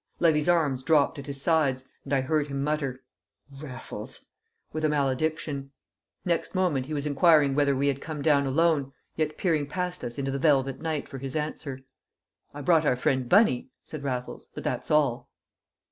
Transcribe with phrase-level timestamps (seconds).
[0.19, 3.03] Levy's arms dropped at his sides, and I heard him mutter
[3.61, 4.29] "Raffles!"
[4.73, 5.69] with a malediction.
[6.25, 10.17] Next moment he was inquiring whether we had come down alone, yet peering past us
[10.17, 11.81] into the velvet night for his answer.
[12.51, 15.29] "I brought our friend Bunny," said Raffles, "but that's all."